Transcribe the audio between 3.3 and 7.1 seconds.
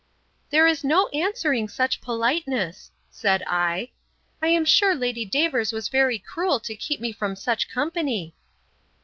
I: I am sure Lady Davers was very cruel to keep